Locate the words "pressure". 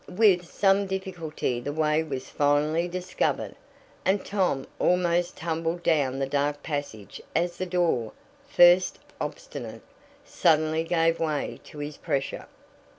11.97-12.47